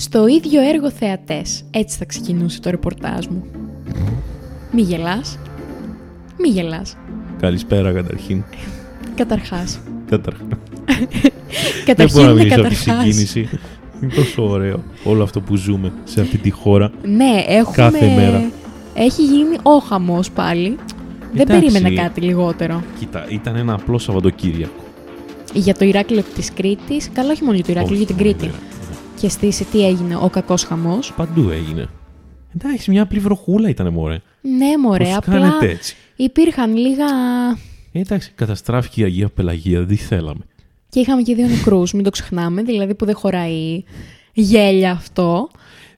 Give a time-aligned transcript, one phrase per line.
[0.00, 1.62] Στο ίδιο έργο θεατές.
[1.70, 3.44] Έτσι θα ξεκινούσε το ρεπορτάζ μου.
[4.72, 5.38] Μη γελάς.
[6.38, 6.96] Μη γελάς.
[7.40, 8.44] Καλησπέρα καταρχήν.
[9.14, 9.80] Καταρχάς.
[10.10, 10.46] Καταρχήν.
[11.84, 13.04] Καταρχήν Δεν μπορώ να είναι μιλήσω από τη καταρχάς.
[13.04, 13.48] συγκίνηση.
[14.02, 16.90] Είναι τόσο ωραίο όλο αυτό που ζούμε σε αυτή τη χώρα.
[17.02, 17.76] Ναι, έχουμε...
[17.76, 18.50] Κάθε μέρα.
[18.94, 20.76] Έχει γίνει ο χαμός πάλι.
[21.32, 21.70] Δεν Εντάξει.
[21.72, 22.82] περίμενα κάτι λιγότερο.
[22.98, 24.84] Κοίτα, ήταν ένα απλό Σαββατοκύριακο.
[25.52, 28.44] Για το Ηράκλειο της Κρήτης, καλά όχι μόνο για το Ηράκλειο, για την Όχι, Κρήτη.
[28.46, 28.69] ναι, ναι.
[29.20, 31.12] Και στη τι έγινε, ο κακός χαμός.
[31.16, 31.88] Παντού έγινε.
[32.54, 34.20] Εντάξει, μια απλή βροχούλα ήταν μωρέ.
[34.40, 37.06] Ναι, μωρέ, Πώς απλά κάνετε έτσι; υπήρχαν λίγα...
[37.92, 40.44] Ε, εντάξει, καταστράφηκε η Αγία Πελαγία, δεν τη θέλαμε.
[40.88, 43.82] Και είχαμε και δύο νεκρούς, μην το ξεχνάμε, δηλαδή που δεν χωράει
[44.32, 45.48] γέλια αυτό.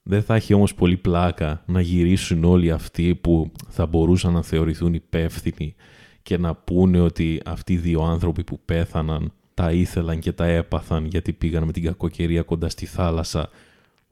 [0.03, 4.93] Δεν θα έχει όμως πολύ πλάκα να γυρίσουν όλοι αυτοί που θα μπορούσαν να θεωρηθούν
[4.93, 5.75] υπεύθυνοι
[6.21, 11.05] και να πούνε ότι αυτοί οι δύο άνθρωποι που πέθαναν τα ήθελαν και τα έπαθαν
[11.05, 13.49] γιατί πήγαν με την κακοκαιρία κοντά στη θάλασσα.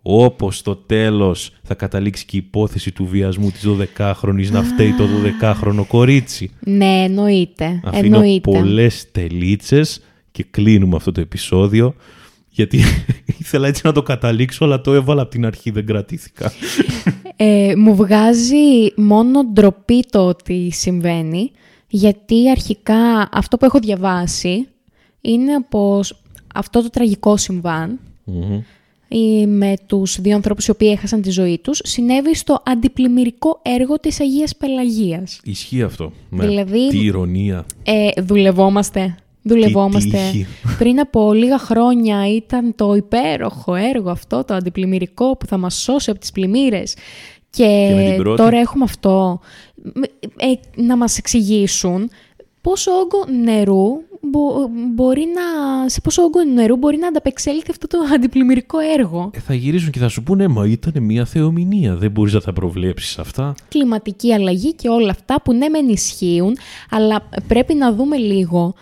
[0.02, 5.04] Όπως στο τέλος θα καταλήξει και η υπόθεση του βιασμού της 12χρονης να φταίει το
[5.04, 6.52] 12χρονο κορίτσι.
[6.60, 7.82] Ναι, εννοείται.
[7.84, 8.52] Αφήνω εννοείται.
[8.52, 11.96] πολλές τελίτσες και κλείνουμε αυτό το επεισόδιο
[12.52, 12.84] γιατί
[13.40, 16.52] ήθελα έτσι να το καταλήξω αλλά το έβαλα από την αρχή, δεν κρατήθηκα.
[17.36, 21.52] Ε, μου βγάζει μόνο ντροπή το ότι συμβαίνει,
[21.88, 24.68] γιατί αρχικά αυτό που έχω διαβάσει
[25.22, 26.22] είναι πως
[26.56, 28.60] αυτό το τραγικό συμβάν Μμμ.
[29.08, 34.00] ή με τους δύο ανθρώπους οι οποίοι έχασαν τη ζωή τους συνέβη στο αντιπλημμυρικό έργο
[34.00, 35.40] της Αγίας Πελαγίας.
[35.44, 36.12] Ισχύει αυτό.
[36.30, 36.48] Ναι.
[36.48, 37.66] Δηλαδή- Τι ηρωνία.
[37.84, 39.16] Ε, δουλευόμαστε.
[39.44, 40.10] Δουλευόμαστε.
[40.32, 40.46] τύχη.
[40.78, 46.10] Πριν από λίγα χρόνια ήταν το υπέροχο έργο αυτό, το αντιπλημμυρικό που θα μας σώσει
[46.10, 46.94] από τις πλημμύρες.
[47.50, 48.42] Και, Και με την πρώτη.
[48.42, 49.40] τώρα έχουμε αυτό.
[49.76, 50.02] Μ,
[50.38, 52.10] ε, να μας εξηγήσουν
[52.62, 53.88] πόσο όγκο νερού
[54.22, 59.30] μπο- μπορεί να, σε πόσο όγκο νερού μπορεί να ανταπεξέλθει αυτό το αντιπλημμυρικό έργο.
[59.34, 61.96] Ε, θα γυρίσουν και θα σου πούνε Μα ήταν μια θεομηνία.
[61.96, 63.56] Δεν μπορείς να τα προβλέψεις αυτά.
[63.68, 66.58] κλιματική αλλαγή και όλα αυτά που ναι μεν ισχύουν,
[66.90, 68.74] αλλά πρέπει να δούμε λίγο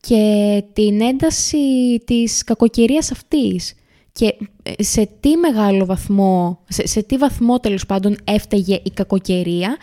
[0.00, 1.58] και την ένταση
[2.04, 3.74] της κακοκαιρίας αυτής.
[4.12, 9.76] Και ε, σε τι μεγάλο βαθμό, σε, σε τι βαθμό τέλος πάντων έφταγε η κακοκαιρία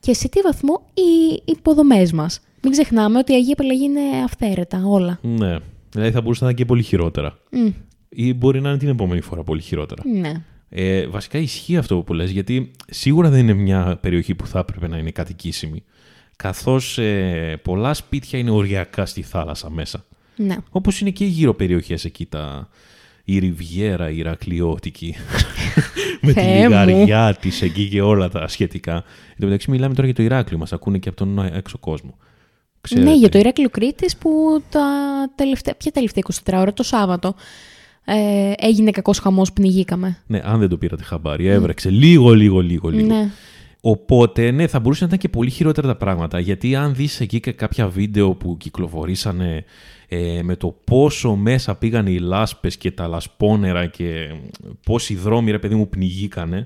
[0.00, 2.40] και σε τι βαθμό οι υποδομές μας.
[2.64, 5.18] Μην ξεχνάμε ότι η Αγία Πελαγή είναι αυθαίρετα όλα.
[5.22, 5.56] Ναι.
[5.90, 7.38] Δηλαδή θα μπορούσε να είναι και πολύ χειρότερα.
[7.50, 7.68] Μμ,
[8.08, 10.02] Ή μπορεί να είναι την επόμενη φορά πολύ χειρότερα.
[10.20, 10.32] ναι.
[10.76, 14.88] Ε, βασικά ισχύει αυτό που λες, γιατί σίγουρα δεν είναι μια περιοχή που θα έπρεπε
[14.88, 15.82] να είναι κατοικήσιμη.
[16.36, 20.04] Καθώς ε, πολλά σπίτια είναι οριακά στη θάλασσα μέσα.
[20.36, 20.56] ναι.
[20.70, 22.68] Όπως είναι και οι γύρω περιοχές εκεί, τα...
[23.24, 25.14] η Ριβιέρα, η Ηρακλειώτικη,
[26.22, 26.84] με τη Θεέ μου.
[26.86, 28.94] λιγαριά της εκεί και όλα τα σχετικά.
[28.94, 32.16] Εν τω μεταξύ μιλάμε τώρα για το Ηράκλειο, μας ακούνε και από τον έξω κόσμο.
[32.84, 33.08] Ξέρετε.
[33.08, 34.86] Ναι, για το Ηράκλειο Κρήτης που τα
[35.34, 37.34] τελευταία, ποια τελευταία 24 ώρα, το Σάββατο,
[38.04, 40.18] ε, έγινε κακός χαμός, πνιγήκαμε.
[40.26, 43.06] Ναι, αν δεν το πήρατε χαμπάρι, έβρεξε λίγο, λίγο, λίγο, λίγο.
[43.06, 43.30] Ναι.
[43.80, 46.38] Οπότε, ναι, θα μπορούσε να ήταν και πολύ χειρότερα τα πράγματα.
[46.38, 49.64] Γιατί αν δεις εκεί και κάποια βίντεο που κυκλοφορήσανε
[50.08, 54.34] ε, με το πόσο μέσα πήγαν οι λάσπες και τα λασπόνερα και
[54.86, 56.64] πόσοι δρόμοι, ρε παιδί μου, πνιγήκανε,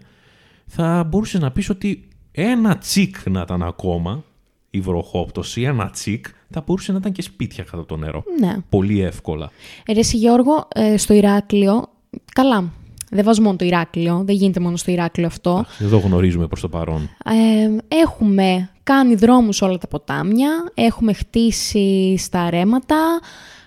[0.66, 4.24] θα μπορούσες να πεις ότι ένα τσικ να ήταν ακόμα
[4.70, 8.24] η βροχόπτωση, ένα τσικ, θα μπορούσε να ήταν και σπίτια κατά το νερό.
[8.40, 8.56] Ναι.
[8.68, 9.50] Πολύ εύκολα.
[9.86, 11.88] Ε, Ρε εσύ, Γιώργο, ε, στο Ηράκλειο,
[12.32, 12.72] καλά,
[13.10, 15.64] δεν βάζω μόνο το Ηράκλειο, δεν γίνεται μόνο στο Ηράκλειο αυτό.
[15.78, 17.10] Εδώ γνωρίζουμε προς το παρόν.
[17.24, 23.20] Ε, έχουμε κάνει δρόμους σε όλα τα ποτάμια, έχουμε χτίσει στα ρέματα.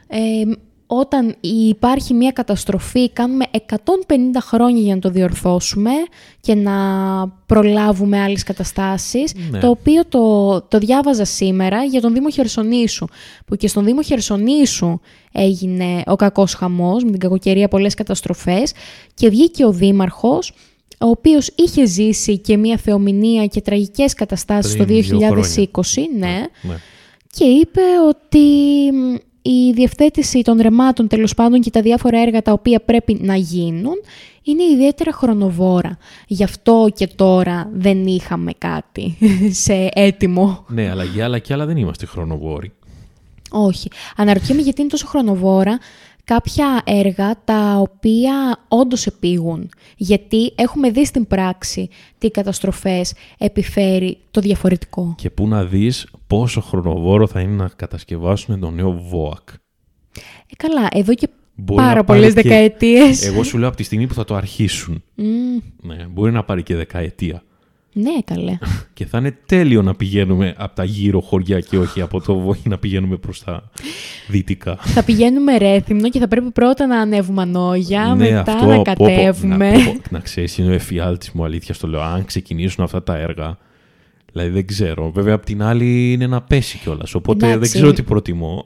[0.07, 0.19] Ε,
[0.93, 3.75] όταν υπάρχει μια καταστροφή, κάνουμε 150
[4.39, 5.91] χρόνια για να το διορθώσουμε
[6.39, 6.73] και να
[7.45, 9.59] προλάβουμε άλλες καταστάσεις, Ναι.
[9.59, 13.07] το οποίο το, το διάβαζα σήμερα για τον Δήμο Χερσονήσου,
[13.45, 14.99] που και στον Δήμο Χερσονήσου
[15.31, 18.73] έγινε ο κακός χαμός, με την κακοκαιρία πολλές καταστροφές
[19.13, 20.53] και βγήκε ο Δήμαρχος,
[20.99, 25.19] ο οποίος είχε ζήσει και μια θεομηνία και τραγικές καταστάσεις Πριν το δύο
[25.55, 26.75] 2020, ναι, ναι.
[27.33, 28.39] και είπε ότι
[28.91, 33.35] μ, η διευθέτηση των ρεμάτων τέλος πάντων και τα διάφορα έργα τα οποία πρέπει να
[33.35, 33.95] γίνουν
[34.43, 35.97] είναι ιδιαίτερα χρονοβόρα.
[36.27, 39.17] Γι' αυτό και τώρα δεν είχαμε κάτι
[39.65, 40.65] σε έτοιμο.
[40.67, 42.71] Ναι, αλλά για άλλα και άλλα δεν είμαστε χρονοβόροι.
[43.51, 43.89] Όχι.
[44.15, 45.79] Αναρωτιέμαι γιατί είναι τόσο χρονοβόρα
[46.23, 49.69] κάποια έργα τα οποία όντως επίγουν.
[49.97, 55.15] Γιατί έχουμε δει στην πράξη τι καταστροφές επιφέρει το διαφορετικό.
[55.17, 56.07] Και πού να δεις
[56.37, 59.49] πόσο χρονοβόρο θα είναι να κατασκευάσουμε το νέο ΒΟΑΚ.
[59.49, 63.25] Ε, καλά, εδώ και Μπορεί πάρα να πάρει πολλές και- δεκαετίες.
[63.27, 65.03] Εγώ σου λέω από τη στιγμή που θα το αρχίσουν.
[65.15, 65.25] Μμ,
[65.81, 67.43] Ναι, μπορεί να πάρει και δεκαετία.
[67.93, 68.57] Ναι, καλέ.
[68.93, 72.61] Και θα είναι τέλειο να πηγαίνουμε από τα γύρω χωριά και όχι από το βόη
[72.63, 73.69] να πηγαίνουμε προς τα
[74.27, 74.75] δυτικά.
[74.95, 78.81] θα πηγαίνουμε ρέθυμνο και θα πρέπει πρώτα να ανέβουμε ανόγια, Ναι, μετά αυτό, να πω,
[78.81, 79.71] πω, κατέβουμε.
[79.71, 82.01] να, πω, να ξέρεις, είναι ο εφιάλτης μου, αλήθεια στο λέω.
[82.01, 83.57] Αν ξεκινήσουν αυτά τα έργα,
[84.31, 85.11] δηλαδή δεν ξέρω.
[85.11, 87.13] Βέβαια, απ' την άλλη είναι να πέσει κιόλας.
[87.15, 87.71] Οπότε δεν Εντάξει.
[87.71, 88.61] ξέρω τι προτιμώ.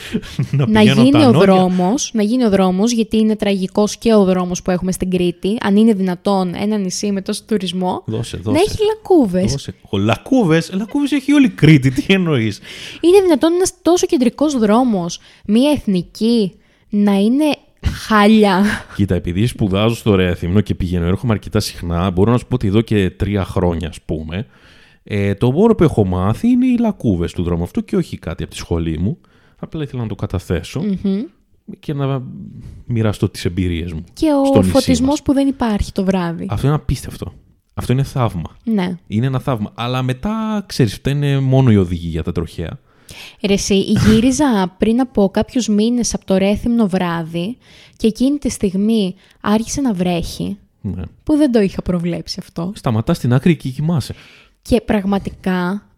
[0.50, 1.40] να να πηγαίνω γίνει τα ο ανώδια.
[1.54, 5.56] δρόμος, να γίνει ο δρόμος, γιατί είναι τραγικός και ο δρόμος που έχουμε στην Κρήτη.
[5.62, 8.62] Αν είναι δυνατόν ένα νησί με τόσο τουρισμό, Δώσε, να δώσε.
[8.66, 9.50] έχει λακκούβες.
[9.52, 9.74] Δώσε.
[9.90, 12.60] Ο Λακκούβες, Λακκούβες έχει όλη η Κρήτη, τι εννοείς;
[13.00, 16.52] Είναι δυνατόν ένας τόσο κεντρικός δρόμος, μία εθνική,
[16.88, 17.44] να είναι
[18.06, 18.62] χάλια.
[18.96, 22.66] Κοίτα, επειδή σπουδάζω στο Ρέθυμνο και πηγαίνω, έρχομαι αρκετά συχνά, μπορώ να σου πω ότι
[22.66, 24.46] εδώ και τρία χρόνια, ας πούμε,
[25.04, 28.42] ε, το μόνο που έχω μάθει είναι οι λακκούβες του δρόμου αυτού και όχι κάτι
[28.42, 29.18] από τη σχολή μου.
[29.58, 31.22] Απλά ήθελα να το καταθέσω Μμμ.
[31.78, 32.22] και να
[32.86, 34.04] μοιραστώ τις εμπειρίες μου.
[34.12, 35.22] Και στο ο νησί φωτισμός μας.
[35.22, 36.46] που δεν υπάρχει το βράδυ.
[36.50, 37.32] Αυτό είναι απίστευτο.
[37.74, 38.56] Αυτό είναι θαύμα.
[38.64, 38.96] Ναι.
[39.06, 39.70] Είναι ένα θαύμα.
[39.74, 42.78] Αλλά μετά, ξέρεις, αυτά είναι μόνο οι οδηγοί για τα τροχαία.
[43.46, 47.56] Ρε εσύ, γύριζα πριν από κάποιους μήνες από το Ρέθυμνο βράδυ
[47.96, 51.02] και εκείνη τη στιγμή άρχισε να βρέχει, Ναι.
[51.22, 52.72] που δεν το είχα προβλέψει αυτό.
[52.74, 54.14] Σταματάς στην άκρη και κοιμάσαι.
[54.68, 55.88] Και πραγματικά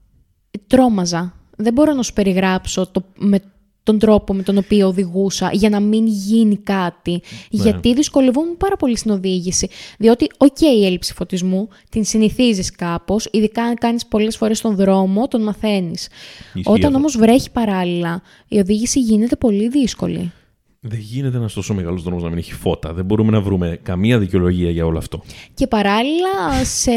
[0.67, 1.35] τρόμαζα.
[1.57, 3.41] Δεν μπορώ να σου περιγράψω το, με
[3.83, 7.23] τον τρόπο με τον οποίο οδηγούσα για να μην γίνει κάτι.
[7.51, 9.69] Γιατί δυσκολευόμουν πάρα πολύ στην οδήγηση.
[9.99, 15.29] Διότι, οκ, η έλλειψη φωτισμού την συνηθίζεις κάπως, ειδικά αν κάνεις πολλές φορές τον δρόμο,
[15.29, 16.09] τον μαθαίνεις.
[16.55, 16.97] Ισχύει Όταν αυτό.
[16.97, 20.33] όμως βρέχει παράλληλα, η οδήγηση γίνεται πολύ δύσκολη.
[20.81, 22.93] Δεν γίνεται ένας τόσο μεγάλος δρόμος να μην έχει φώτα.
[22.93, 25.23] Δεν μπορούμε να βρούμε καμία δικαιολογία για όλο αυτό.
[25.55, 26.91] Και παράλληλα σε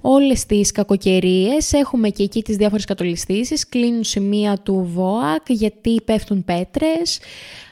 [0.00, 6.44] όλες τις κακοκαιρίες έχουμε και εκεί τις διάφορες κατολιστήσεις, κλείνουν σημεία του ΒΟΑΚ γιατί πέφτουν
[6.44, 7.20] πέτρες,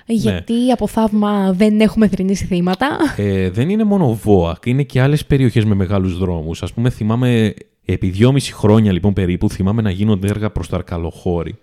[0.06, 2.98] γιατί από θαύμα δεν έχουμε θρυνήσει θύματα.
[3.16, 6.62] Ε, δεν είναι μόνο ΒΟΑΚ, είναι και άλλες περιοχές με μεγάλους δρόμους.
[6.62, 11.58] Α πούμε, θυμάμαι επί δυόμιση χρόνια λοιπόν περίπου, θυμάμαι να γίνονται έργα προς το Αρκαλοχώρι.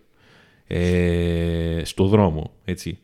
[0.68, 2.98] Ε, στο δρόμο, έτσι.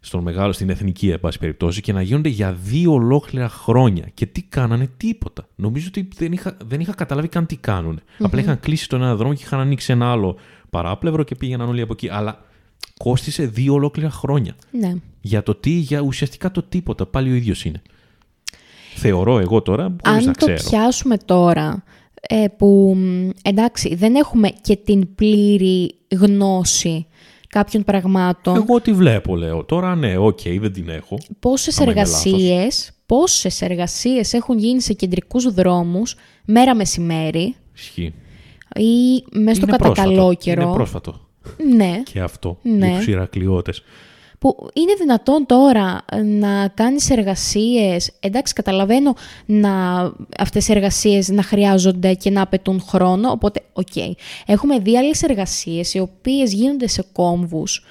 [0.00, 4.10] Στον μεγάλο, στην εθνική, εν πάση περιπτώσει, και να γίνονται για δύο ολόκληρα χρόνια.
[4.14, 5.48] Και τι κάνανε, τίποτα.
[5.54, 8.00] Νομίζω ότι δεν είχα, δεν είχα καταλάβει καν τι κάνουν.
[8.18, 10.36] Απλά είχαν κλείσει τον ένα δρόμο και είχαν ανοίξει ένα άλλο
[10.70, 12.08] παράπλευρο και πήγαιναν όλοι από εκεί.
[12.08, 12.44] Αλλά
[12.98, 14.54] κόστισε δύο ολόκληρα χρόνια.
[14.70, 14.94] ναι.
[15.20, 17.06] Για το τι, για ουσιαστικά το τίποτα.
[17.06, 17.82] Πάλι ο ίδιος είναι.
[18.94, 20.68] Θεωρώ εγώ τώρα, χωρίς να Αν το ξέρω.
[20.70, 21.82] πιάσουμε τώρα,
[22.20, 27.06] ε, που μ, εντάξει δεν έχουμε και την πλήρη γνώση
[27.48, 29.64] κάποιων πραγμάτων, Εγώ τι βλέπω, λέω.
[29.64, 31.18] Τώρα ναι, οκ, δεν την έχω.
[31.40, 36.14] πόσες άμα είναι εργασίες, πόσες εργασίες έχουν γίνει σε κεντρικούς δρόμους
[36.44, 38.14] μέρα μεσημέρι Ισχύει.
[38.74, 39.92] ή μέσα στο Είναι πρόσφατο.
[40.08, 40.62] κατακαλόκαιρο.
[40.62, 41.20] Είναι πρόσφατο.
[41.76, 42.58] Ναι, Και αυτό.
[42.62, 42.86] Ναι.
[42.88, 43.72] Για τους Ηρακλειώτες.
[44.38, 49.14] Που είναι δυνατόν τώρα να κάνεις εργασίες, εντάξει καταλαβαίνω
[49.46, 50.02] να
[50.38, 53.96] αυτές οι εργασίες να χρειάζονται και να απαιτούν χρόνο, οπότε οκ.
[54.46, 57.84] Έχουμε δει άλλες εργασίες οι οποίες γίνονται σε κόμβους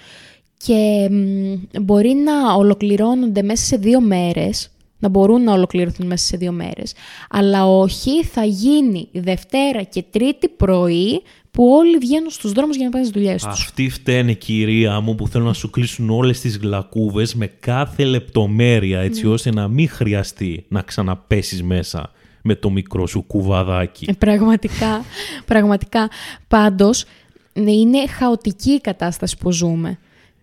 [0.57, 6.37] και μ, μπορεί να ολοκληρώνονται μέσα σε δύο μέρες, να μπορούν να ολοκληρωθούν μέσα σε
[6.37, 6.93] δύο μέρες,
[7.29, 11.21] αλλά όχι θα γίνει Δευτέρα και Τρίτη πρωί
[11.57, 13.61] που όλοι βγαίνουν στους δρόμους για να πάνε στις δουλειές τους.
[13.63, 18.99] Αυτοί φταίνε, κυρία μου, που θέλουν να σου κλείσουν όλες τις γλακούβες με κάθε λεπτομέρεια,
[18.99, 19.31] έτσι Ναι.
[19.31, 22.11] ώστε να μην χρειαστεί να ξαναπέσεις μέσα
[22.41, 24.05] με το μικρό σου κουβαδάκι.
[24.09, 25.03] Ε, Πραγματικά,
[25.45, 26.09] πραγματικά.
[26.47, 27.05] Πάντως,
[27.53, 29.97] ναι, είναι χαοτική η κατάσταση που ζούμε.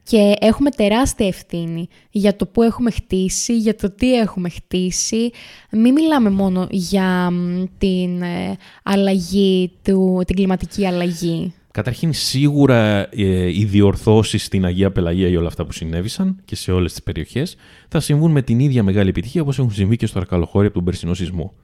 [0.08, 5.30] Και έχουμε τεράστια ευθύνη για το που έχουμε χτίσει, για το τι έχουμε χτίσει.
[5.70, 11.54] Μην μιλάμε μόνο για μ, την ε, αλλαγή, του, την κλιματική αλλαγή.
[11.70, 16.72] Καταρχήν, σίγουρα ε, οι διορθώσεις στην Αγία Πελαγία για όλα αυτά που συνέβησαν και σε
[16.72, 17.56] όλες τις περιοχές
[17.88, 20.84] θα συμβούν με την ίδια μεγάλη επιτυχία όπως έχουν συμβεί και στο Αρκαλοχώρι από τον
[20.84, 21.54] περσινό σεισμό.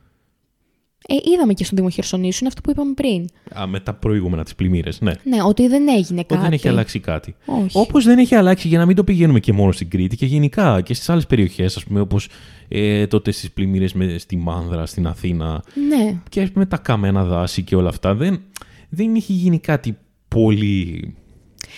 [1.08, 3.28] Ε, είδαμε και στον Δήμο Χερσονήσου, είναι αυτό που είπαμε πριν.
[3.60, 5.12] Α, με τα προηγούμενα, τις πλημμύρες, ναι.
[5.24, 6.34] Ναι, ότι δεν έγινε κάτι.
[6.34, 7.34] Ότι δεν έχει αλλάξει κάτι.
[7.44, 7.78] Όχι.
[7.78, 10.80] Όπως δεν έχει αλλάξει για να μην το πηγαίνουμε και μόνο στην Κρήτη και γενικά
[10.80, 12.28] και στις άλλες περιοχές, ας πούμε, όπως
[12.68, 17.76] ε, τότε στις πλημμύρες στη Μάνδρα, στην Αθήνα Ναι, και με τα καμένα δάση και
[17.76, 18.14] όλα αυτά.
[18.14, 18.40] Δεν,
[18.88, 19.96] δεν έχει γίνει κάτι
[20.28, 21.14] πολύ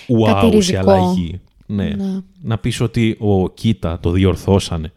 [0.09, 0.91] wow σε Κατηριζικό.
[0.91, 1.41] αλλαγή.
[1.67, 1.89] Ναι.
[1.89, 2.21] Ναι.
[2.43, 4.93] Να πεις ότι ο κοίτα το διορθώσανε.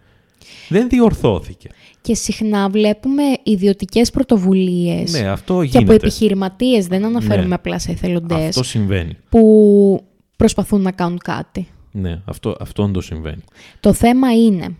[0.69, 1.69] Δεν διορθώθηκε.
[2.05, 5.11] Και συχνά βλέπουμε ιδιωτικές πρωτοβουλίες.
[5.11, 5.93] Ναι, αυτό και από γίνεται.
[5.93, 7.53] επιχειρηματίες, δεν αναφέρουμε Ναι.
[7.53, 9.17] απλά σε εθελοντές, Αυτό συμβαίνει.
[9.29, 10.03] που
[10.35, 11.67] προσπαθούν να κάνουν κάτι.
[11.91, 13.43] Ναι, αυτό, αυτό όντως συμβαίνει.
[13.79, 14.75] Το θέμα είναι,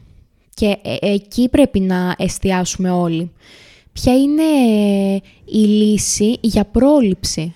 [0.53, 3.31] και ε, εκεί πρέπει να εστιάσουμε όλοι,
[3.93, 4.43] ποια είναι
[5.45, 7.53] η λύση για πρόληψη,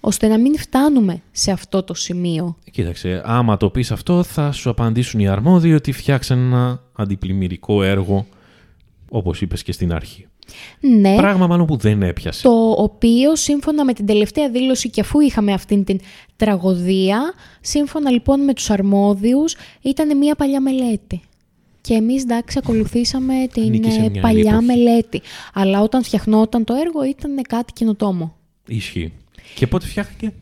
[0.00, 2.56] ώστε να μην φτάνουμε σε αυτό το σημείο.
[2.70, 8.26] Κοίταξε, άμα το πεις αυτό θα σου απαντήσουν οι αρμόδιοι ότι φτιάξαν ένα αντιπλημμυρικό έργο
[9.16, 10.26] όπως είπες και στην αρχή.
[10.80, 12.42] Ναι, Πράγμα μάλλον που δεν έπιασε.
[12.42, 16.00] το οποίο σύμφωνα με την τελευταία δήλωση και αφού είχαμε αυτήν την
[16.36, 21.20] τραγωδία, σύμφωνα λοιπόν με τους αρμόδιους, ήταν μια παλιά μελέτη.
[21.80, 24.80] Και εμείς εντάξει ακολουθήσαμε την Ανήκει σε ε, μια παλιά άλλη εποχή.
[24.84, 25.20] μελέτη.
[25.54, 28.36] Αλλά όταν φτιαχνόταν το έργο ήταν κάτι καινοτόμο.
[28.66, 29.12] Ισχύει.
[29.54, 30.32] Και πότε φτιάχτηκε;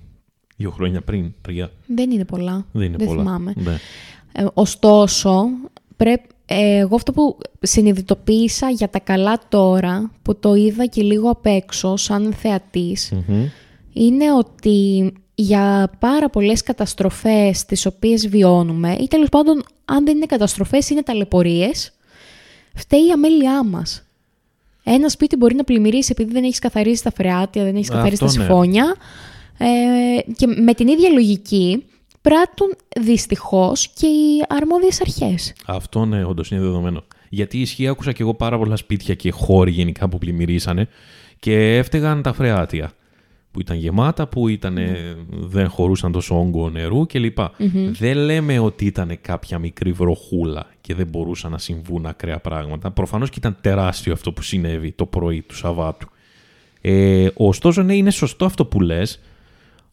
[0.57, 1.71] Δύο χρόνια πριν, τρία.
[1.87, 2.67] Δεν είναι πολλά.
[2.73, 3.23] Δεν είναι πολλά.
[3.23, 3.53] θυμάμαι.
[3.57, 3.77] Ναι.
[4.33, 5.45] Ε, ωστόσο,
[5.97, 11.31] πρέπει, ε, εγώ αυτό που συνειδητοποίησα για τα καλά τώρα, που το είδα και λίγο
[11.31, 13.45] απ' έξω σαν θεατής, Μμμ.
[13.93, 20.27] είναι ότι για πάρα πολλές καταστροφές τις οποίες βιώνουμε, ή τέλος πάντων αν δεν είναι
[20.27, 21.93] καταστροφές είναι ταλαιπωρίες,
[22.75, 24.07] φταίει η αμέλειά μας.
[24.85, 28.37] Ένα σπίτι μπορεί να πλημμυρίσει επειδή δεν έχεις καθαρίσει τα φρεάτια, δεν έχεις καθαρίσει Αυτό
[28.37, 28.47] τα ναι.
[28.47, 28.95] συμφώνια.
[29.59, 31.85] Ε, και με την ίδια λογική
[32.29, 35.53] πράττουν δυστυχώς και οι αρμόδιες αρχές.
[35.67, 37.05] Αυτό ναι, όντως είναι δεδομένο.
[37.29, 40.89] Γιατί ισχύει, άκουσα και εγώ πάρα πολλά σπίτια και χώροι γενικά που πλημμυρίσανε
[41.41, 42.93] και έφταιγαν τα φρεάτια.
[43.51, 44.79] Που ήταν γεμάτα, που ήταν,
[45.31, 47.39] δεν χωρούσαν τόσο όγκο νερού κλπ.
[47.99, 52.91] Δεν λέμε ότι ήταν κάποια μικρή βροχούλα και δεν μπορούσαν να συμβούν ακραία πράγματα.
[52.91, 56.09] Προφανώς και ήταν τεράστιο αυτό που συνέβη το πρωί του Σαββάτου.
[56.81, 59.21] Ε, ωστόσο, ναι, είναι σωστό αυτό που λες,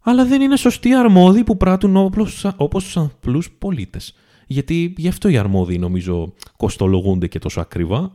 [0.02, 4.14] αλλά δεν είναι σωστοί οι αρμόδιοι που πράττουν όπως, όπως τους απλούς πολίτες.
[4.48, 8.12] Γιατί γι' αυτό οι αρμόδιοι νομίζω κοστολογούνται και τόσο ακριβά.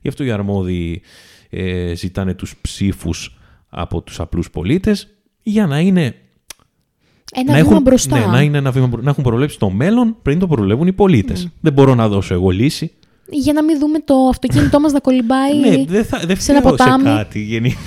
[0.00, 1.02] Γι' αυτό οι αρμόδιοι
[1.50, 5.08] ε, ζητάνε τους ψήφους από τους απλούς πολίτες
[5.42, 6.14] για να είναι
[7.34, 8.18] Ένα να βήμα έχουν, μπροστά.
[8.18, 10.92] Ναι, να, είναι ένα βήμα, μπρο- να έχουν προβλέψει το μέλλον πριν το προβλέψουν οι
[10.92, 11.48] πολίτες.
[11.60, 12.92] Δεν μπορώ να δώσω εγώ λύση.
[13.30, 16.60] Για να μην δούμε το αυτοκίνητό μας να κολυμπάει Ναι, δεν θα δεν σε ένα
[16.60, 17.04] φταίω σε ποτάμι.
[17.04, 17.40] κάτι.
[17.40, 17.78] γενικά.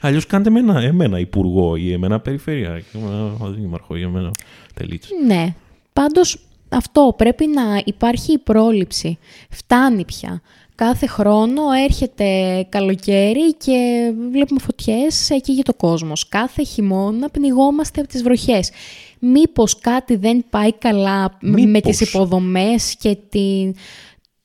[0.00, 4.30] Αλλιώς κάντε εμένα, εμένα υπουργό ή εμένα περιφερειακό, εμένα δήμαρχο ή εμένα
[4.74, 5.08] τελίτσα.
[5.26, 5.54] Ναι.
[5.92, 6.38] Πάντως
[6.68, 9.18] αυτό πρέπει να υπάρχει η πρόληψη.
[9.50, 10.42] Φτάνει πια.
[10.74, 12.26] Κάθε χρόνο έρχεται
[12.68, 16.28] καλοκαίρι και βλέπουμε φωτιές εκεί για το κόσμος.
[16.28, 18.70] Κάθε χειμώνα πνιγόμαστε από τις βροχές.
[19.18, 21.96] Μήπως κάτι δεν πάει καλά με Μήπως.
[21.96, 23.74] τις υποδομές και την,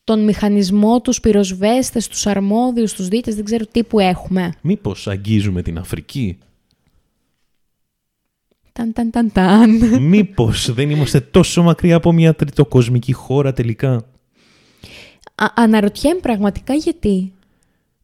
[0.03, 4.51] τον μηχανισμό, τους πυροσβέστες, τους αρμόδιους, τους δίτες, δεν ξέρω τι που έχουμε.
[4.61, 6.37] Μήπως αγγίζουμε την Αφρική;
[8.73, 10.01] Ταν, ταν, ταν, ταν.
[10.01, 13.93] Μήπως δεν είμαστε τόσο μακριά από μια τριτοκοσμική χώρα τελικά;
[15.35, 17.33] Α, αναρωτιέμαι πραγματικά γιατί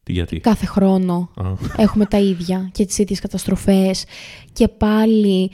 [0.02, 4.04] Τι γιατί; κάθε χρόνο Α, έχουμε τα ίδια και τις ίδιες καταστροφές
[4.52, 5.50] και πάλι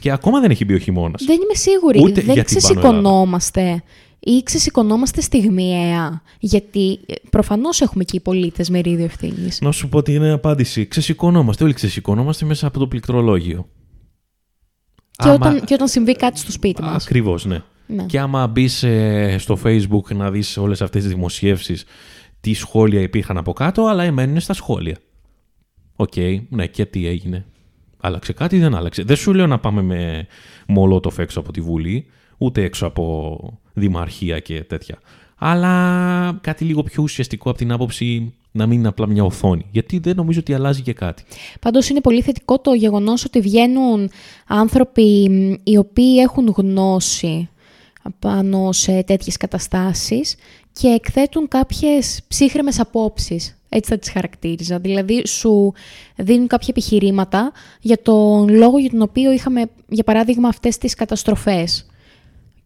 [0.00, 1.24] Και ακόμα δεν έχει μπει ο χειμώνας.
[1.24, 3.82] δεν είμαι σίγουρη, Ούτε δεν για την Πάνω ξεσηκωνόμαστε
[4.20, 9.60] ή ξεσηκωνόμαστε στιγμιαία γιατί ε, προφανώς έχουμε και οι πολίτες μερίδιο ευθύνης.
[9.60, 10.86] Να σου πω την απάντηση.
[10.86, 11.64] Ξεσηκωνόμαστε.
[11.64, 13.68] Όλοι ξεσηκωνόμαστε μέσα από το πληκτρολόγιο.
[15.10, 17.04] Και, όταν, και όταν συμβεί κάτι στο σπίτι μας.
[17.04, 17.62] Ακριβώς, ναι.
[17.86, 18.02] Ναι.
[18.02, 18.84] Και άμα μπεις
[19.38, 21.84] στο facebook να δεις όλες αυτές τις δημοσιεύσεις
[22.40, 24.96] τι σχόλια υπήρχαν από κάτω, αλλά εμένουν στα σχόλια.
[25.96, 26.12] Οκ,
[26.48, 27.46] ναι, και τι έγινε.
[28.00, 29.02] Άλλαξε κάτι ή δεν άλλαξε.
[29.02, 30.26] Δεν σου λέω να πάμε με
[30.66, 32.06] μολότοφ έξω από τη Βουλή,
[32.38, 34.98] ούτε έξω από δημαρχία και τέτοια.
[35.36, 39.66] Αλλά κάτι λίγο πιο ουσιαστικό από την άποψη να μην είναι απλά μια οθόνη.
[39.70, 41.22] Γιατί δεν νομίζω ότι αλλάζει και κάτι.
[41.60, 44.10] Πάντως είναι πολύ θετικό το γεγονός ότι βγαίνουν
[44.46, 47.48] άνθρωποι μ, οι οποίοι έχουν γνώση
[48.18, 50.36] πάνω σε τέτοιες καταστάσεις
[50.72, 53.58] και εκθέτουν κάποιες ψύχρεμες απόψεις.
[53.68, 54.78] Έτσι θα τις χαρακτήριζα.
[54.78, 55.72] Δηλαδή σου
[56.16, 61.86] δίνουν κάποια επιχειρήματα για τον λόγο για τον οποίο είχαμε, για παράδειγμα, αυτές τις καταστροφές.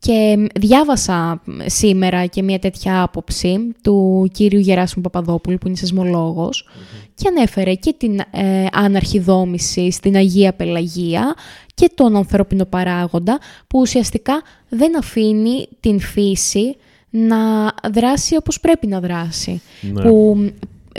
[0.02, 5.76] Και μ, διάβασα μ, σήμερα και μια τέτοια άποψη του κύριου Γεράσιμου Παπαδόπουλου, που είναι
[5.76, 6.68] σεισμολόγος,
[7.14, 11.35] και ανέφερε και την ε, άναρχη δόμηση στην Αγία Πελαγία
[11.75, 16.76] και τον ανθρώπινο παράγοντα, που ουσιαστικά δεν αφήνει την φύση
[17.11, 17.38] να
[17.92, 19.61] δράσει όπως πρέπει να δράσει.
[19.80, 20.02] Ναι.
[20.02, 20.47] Που μ,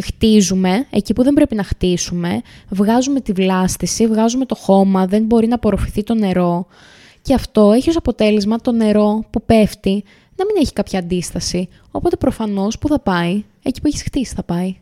[0.04, 5.48] χτίζουμε εκεί που δεν πρέπει να χτίσουμε, βγάζουμε τη βλάστηση, βγάζουμε το χώμα, δεν μπορεί
[5.48, 6.68] να απορροφηθεί το νερό.
[7.24, 10.04] Και αυτό έχει ως αποτέλεσμα το νερό που πέφτει
[10.36, 11.68] να μην έχει κάποια αντίσταση.
[11.92, 14.76] Οπότε προφανώς που θα πάει, εκεί που έχει χτίσει θα πάει.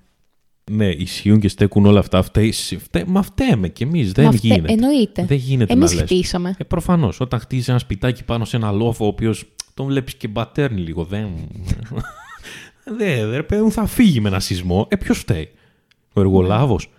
[0.72, 2.22] Ναι, ισχύουν και στέκουν όλα αυτά.
[2.22, 4.12] Φταίει, φταίει, μα φταίμε κι εμείς.
[4.12, 4.74] Δεν Μα φτε- γίνεται.
[4.74, 5.26] εννοείται.
[5.26, 6.04] Δεν γίνεται Εμείς να λες.
[6.12, 6.56] χτίσαμε.
[6.58, 7.20] Ε, Προφανώς.
[7.20, 11.04] Όταν χτίζει ένα σπιτάκι πάνω σε ένα λόφο, ο οποίος τον βλέπεις και μπατέρνει λίγο.
[11.04, 11.28] Δεν.
[12.98, 14.86] Δεν, ρε παιδί μου, θα φύγει με ένα σεισμό.
[14.90, 15.50] Ε, ποιος φταίει;
[16.14, 16.90] Ο εργολάβος.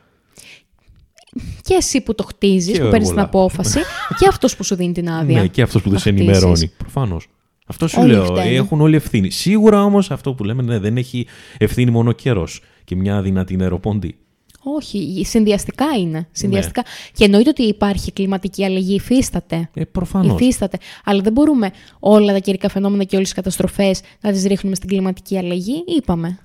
[1.62, 3.52] Και εσύ που το χτίζεις, Και που ο παίρνεις την εργολάβος.
[3.54, 3.78] απόφαση,
[4.18, 5.40] και αυτός που σου δίνει την άδεια.
[5.40, 6.28] Ναι, και αυτός που να δεν σε χτίσεις.
[6.28, 6.68] ενημερώνει.
[6.78, 7.26] Προφανώς.
[7.66, 8.24] Αυτό σου Όλοι λέω.
[8.24, 8.54] φταίνε.
[8.54, 9.30] Έχουν όλοι ευθύνη.
[9.30, 11.26] Σίγουρα όμως αυτό που λέμε ναι, δεν έχει
[11.58, 14.16] ευθύνη μόνο ο καιρός και μια δυνατή νεροποντή.
[14.64, 15.98] Όχι, συνδυαστικά Ναι.
[15.98, 16.28] είναι.
[16.32, 16.82] Συνδυαστικά.
[17.12, 19.70] Και εννοείται ότι υπάρχει κλιματική αλλαγή, υφίσταται.
[19.74, 20.40] Ε, προφανώς.
[20.40, 20.78] Υφίσταται.
[21.04, 21.70] Αλλά δεν μπορούμε
[22.00, 25.84] όλα τα καιρικά φαινόμενα και όλες τις καταστροφές να τις ρίχνουμε στην κλιματική αλλαγή.
[25.86, 26.38] Είπαμε.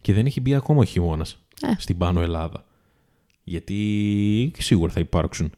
[0.00, 1.72] Και δεν έχει μπει ακόμα ο χειμώνας Ε.
[1.78, 2.64] στην Πάνω Ελλάδα.
[3.48, 5.50] Γιατί σίγουρα θα υπάρξουν.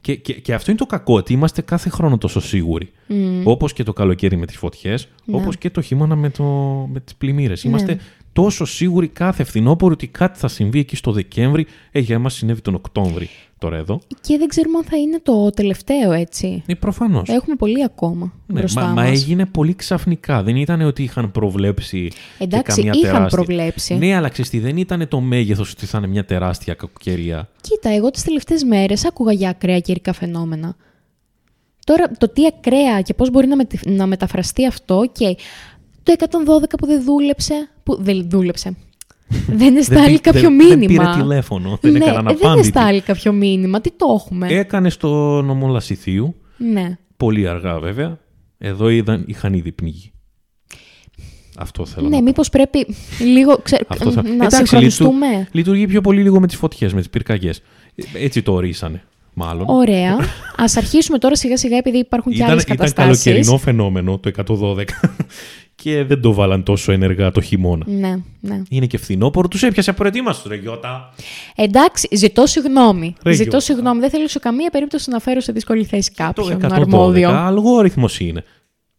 [0.00, 2.90] Και, και, και αυτό είναι το κακό, ότι είμαστε κάθε χρόνο τόσο σίγουροι.
[3.06, 3.38] Μμ.
[3.40, 5.36] Όπως Όπως και το καλοκαίρι με τις φωτιές, Ναι.
[5.36, 6.44] όπως και το χειμώνα με, το,
[6.92, 7.62] με τις πλημμύρες.
[7.64, 7.98] Είμαστε
[8.36, 11.66] τόσο σίγουροι κάθε φθινόπωρο ότι κάτι θα συμβεί εκεί στο Δεκέμβρη.
[11.92, 13.28] Ε, για εμάς συνέβη τον Οκτώβρη
[13.58, 14.00] τώρα εδώ.
[14.20, 16.62] Και δεν ξέρουμε αν θα είναι το τελευταίο, έτσι.
[16.66, 17.28] Ε, προφανώς.
[17.28, 18.94] Έχουμε πολύ ακόμα Ναι, μπροστά μα, μας.
[18.94, 20.42] μα έγινε πολύ ξαφνικά.
[20.42, 23.36] Δεν ήταν ότι είχαν προβλέψει Εντάξει, και καμία είχαν τεράστια.
[23.44, 23.94] προβλέψει.
[23.94, 27.48] Ναι, αλλά ξέρεις τι, δεν ήταν το μέγεθος ότι θα είναι μια τεράστια κακοκαιρία.
[27.60, 30.76] Κοίτα, εγώ τις τελευταίες μέρες άκουγα για ακραία καιρικά φαινόμενα.
[31.84, 35.36] Τώρα, το τι ακραία και πώς μπορεί να, μετι- να μεταφραστεί αυτό και
[36.14, 36.26] το
[36.62, 38.76] 112 που δεν δούλεψε, που δεν δούλεψε.
[39.60, 40.76] δεν εστάλει πή- κάποιο δεν, μήνυμα.
[40.76, 42.66] Δεν πήρε τηλέφωνο, δεν ναι, έκαναν δεν απάντητη.
[42.66, 43.80] εστάλει κάποιο μήνυμα.
[43.80, 46.98] Τι το έχουμε; Έκανε στο νομό Λασιθίου, Ναι.
[47.16, 48.18] πολύ αργά βέβαια.
[48.58, 50.10] Εδώ είδαν, είχαν ήδη πνιγεί.
[51.58, 52.22] Αυτό θέλω Ναι, να πω.
[52.24, 52.86] μήπως πρέπει
[53.20, 53.84] λίγο ξε...
[53.88, 55.26] Αυτό θα- να Εντάξει, συγχρονιστούμε.
[55.26, 57.58] λειτου- Λειτουργεί πιο πολύ λίγο με τις φωτιές, με τις πυρκαγιές.
[57.94, 59.02] Ε, Έτσι το ορίσανε,
[59.34, 59.64] μάλλον.
[59.68, 60.16] Ωραία.
[60.64, 63.22] Ας αρχίσουμε τώρα σιγά σιγά επειδή υπάρχουν και Ήταν, άλλες ήταν καταστάσεις.
[63.24, 64.84] καλοκαιρινό φαινόμενο το 112
[65.82, 67.84] και δεν το βάλαν τόσο ενεργά το χειμώνα.
[67.88, 68.62] Ναι, ναι.
[68.68, 71.12] Είναι και φθινόπωρο, τους έπιασε απροετοίμαστος, ρε Γιώτα.
[71.56, 73.14] Εντάξει, ζητώ συγγνώμη.
[73.24, 73.60] Ρε, ζητώ Γιώτα.
[73.60, 74.00] συγγνώμη.
[74.00, 77.30] Δεν θέλω σε καμία περίπτωση να φέρω σε δύσκολη θέση Το κάποιον 112, αρμόδιο.
[77.30, 78.44] αλγόριθμος είναι.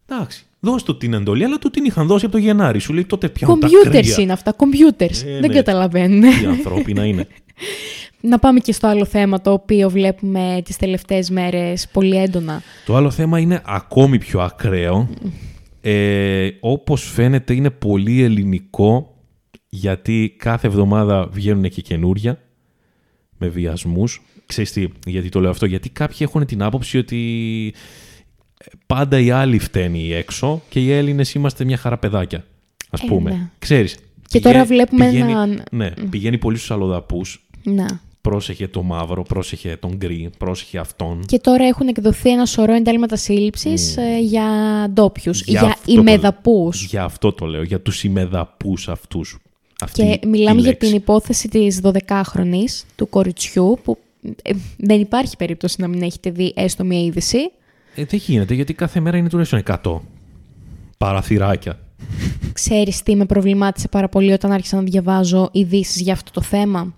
[0.10, 2.80] Εντάξει, δώσ' του την εντολή, αλλά του την είχαν δώσει από το Γενάρη.
[2.80, 4.16] Σου λέει τότε πιάνουν τα Computers κρύα.
[4.20, 4.56] είναι αυτά.
[4.58, 5.24] Computers.
[5.26, 5.56] Ε, Δεν ναι.
[5.56, 6.22] καταλαβαίνουν.
[6.40, 7.28] Τι ανθρώπινα είναι.
[8.22, 12.62] να πάμε και στο άλλο θέμα το οποίο βλέπουμε τις τελευταίες μέρες πολύ έντονα.
[12.86, 15.10] Το άλλο θέμα είναι ακόμη πιο ακραίο.
[15.90, 19.16] Ε, όπως φαίνεται είναι πολύ ελληνικό
[19.70, 22.40] γιατί κάθε εβδομάδα βγαίνουν και καινούρια
[23.38, 24.22] με βιασμούς.
[24.46, 27.74] Ξέρεις τι, γιατί το λέω αυτό, γιατί κάποιοι έχουν την άποψη ότι
[28.86, 32.46] πάντα οι άλλοι φταίνει έξω και οι Έλληνες είμαστε μια χαρά παιδάκια,
[32.90, 33.30] ας Ε, πούμε.
[33.32, 33.50] ναι.
[33.60, 33.98] Ξέρεις.
[34.28, 37.48] Και τώρα βλέπουμε πηγαίνει, έναν- Ναι, πηγαίνει πολύ στους αλλοδαπούς.
[37.64, 38.02] Να.
[38.30, 41.24] Πρόσεχε το μαύρο, πρόσεχε τον γκρι, πρόσεχε αυτόν.
[41.26, 44.46] Και τώρα έχουν εκδοθεί ένα σωρό εντάλματα σύλληψης ε, για
[44.94, 46.84] ντόπιους, για, αυτό το- ημεδαπούς.
[46.86, 49.38] Για αυτό το λέω, για τους ημεδαπούς αυτούς.
[49.82, 50.88] Αυτή Και η μιλάμε για λέξη.
[50.88, 53.98] την υπόθεση της 12χρονης του κοριτσιού που
[54.42, 57.38] ε, δεν υπάρχει περίπτωση να μην έχετε δει έστω μία είδηση.
[57.96, 60.00] Ε, δεν γίνεται, γιατί κάθε μέρα είναι τουλάχιστον 100
[60.98, 61.80] παραθυράκια.
[62.54, 66.94] Ξέρεις τι με προβλημάτισε πάρα πολύ όταν άρχισα να διαβάζω ειδήσεις για αυτό το θέμα;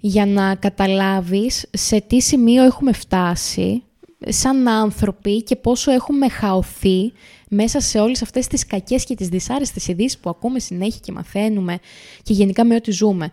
[0.00, 3.82] Για να καταλάβεις σε τι σημείο έχουμε φτάσει
[4.28, 7.12] σαν άνθρωποι και πόσο έχουμε χαωθεί
[7.48, 11.78] μέσα σε όλες αυτές τις κακές και τις δυσάρεστες ειδήσεις που ακούμε συνέχεια και μαθαίνουμε
[12.22, 13.30] και γενικά με ό,τι ζούμε.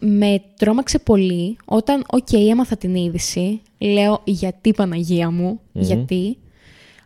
[0.00, 6.36] Με τρόμαξε πολύ όταν, οκ, έμαθα την είδηση, λέω γιατί Παναγία μου, γιατί.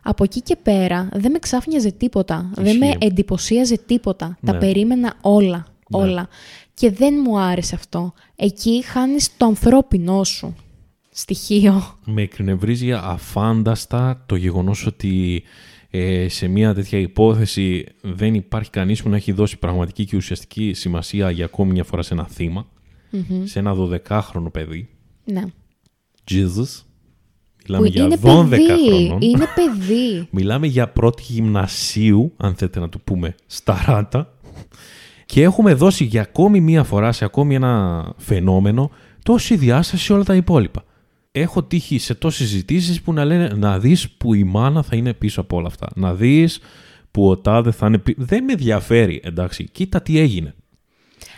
[0.03, 2.97] Από εκεί και πέρα δεν με ξάφνιαζε τίποτα, δεν με Ισχύει.
[3.01, 4.37] εντυπωσίαζε τίποτα.
[4.45, 4.59] Τα Ναι.
[4.59, 6.25] περίμενα όλα, Ναι.
[6.81, 6.91] Όλα.
[6.91, 8.13] Και δεν μου άρεσε αυτό.
[8.35, 10.55] Εκεί χάνεις το ανθρώπινό σου
[11.11, 11.97] στοιχείο.
[12.05, 15.43] Με εκνευρίζει αφάνταστα το γεγονός ότι
[15.89, 20.73] ε, σε μια τέτοια υπόθεση δεν υπάρχει κανείς που να έχει δώσει πραγματική και ουσιαστική
[20.73, 22.67] σημασία για ακόμη μια φορά σε ένα θύμα,
[23.43, 24.89] σε ένα 12χρονο παιδί.
[25.23, 25.43] Ναι.
[26.31, 26.83] Jesus.
[27.67, 28.87] Μιλάμε Που για είναι 12 παιδί.
[28.87, 29.21] χρονών.
[29.21, 30.27] Είναι παιδί.
[30.31, 34.33] Μιλάμε για πρώτη γυμνασίου, αν θέλετε να το πούμε, στα ράτα.
[35.31, 38.91] Και έχουμε δώσει για ακόμη μία φορά, σε ακόμη ένα φαινόμενο,
[39.23, 40.83] τόση διάσταση σε όλα τα υπόλοιπα.
[41.31, 45.13] Έχω τύχει σε τόσες συζητήσεις που να λένε να δεις που η μάνα θα είναι
[45.13, 45.87] πίσω από όλα αυτά.
[45.95, 46.59] Να δεις
[47.11, 48.17] που ο τάδε θα είναι πίσω.
[48.19, 49.69] Δεν με ενδιαφέρει, εντάξει.
[49.71, 50.55] Κοίτα τι έγινε.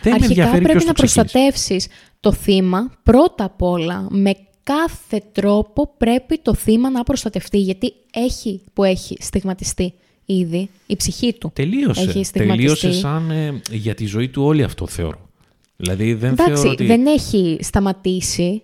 [0.02, 1.38] Δεν με Αρχικά ενδιαφέρει πρέπει ποιος να το ξεκίνησε.
[1.38, 1.86] προστατεύσεις
[2.20, 4.06] το θύμα πρώτα απ' όλα.
[4.10, 9.94] Με κάθε τρόπο πρέπει το θύμα να προστατευτεί γιατί έχει που έχει στιγματιστεί
[10.26, 11.50] ήδη η ψυχή του.
[11.54, 12.00] Τελείωσε.
[12.00, 12.80] Έχει στιγματιστεί.
[12.80, 15.28] Τελείωσε σαν ε, για τη ζωή του όλη αυτό θεωρώ.
[15.76, 16.86] Δηλαδή δεν Εντάξει, θεωρώ ότι...
[16.86, 18.62] δεν έχει σταματήσει.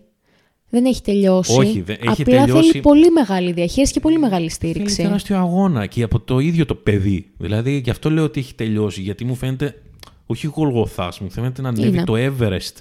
[0.72, 1.58] Δεν έχει τελειώσει.
[1.58, 4.96] Όχι, δεν- έχει Απλά τελειώσει- θέλει πολύ μεγάλη διαχείριση και πολύ μεγάλη Θέλει στήριξη.
[5.02, 7.26] τεράστιο αγώνα και από το ίδιο το παιδί.
[7.38, 9.00] Δηλαδή γι' αυτό λέω ότι έχει τελειώσει.
[9.00, 9.82] Γιατί μου φαίνεται,
[10.26, 12.04] όχι γολγοθάς, μου φαίνεται να ανέβει Είναι.
[12.04, 12.74] το Everest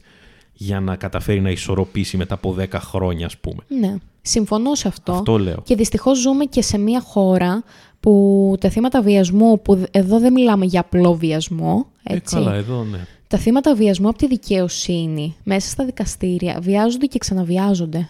[0.54, 3.64] για να καταφέρει να ισορροπήσει μετά από 10 χρόνια, ας πούμε.
[3.80, 5.12] Ναι, συμφωνώ σε αυτό.
[5.12, 5.62] Αυτό λέω.
[5.64, 7.64] Και δυστυχώς ζούμε και σε μια χώρα
[8.00, 12.38] που τα θύματα βιασμού, που εδώ δεν μιλάμε για απλό βιασμό, έτσι.
[12.38, 13.06] Ε, καλά, εδώ ναι.
[13.28, 18.10] Τα θύματα βιασμού από τη δικαιοσύνη, μέσα στα δικαστήρια, βιάζονται και ξαναβιάζονται.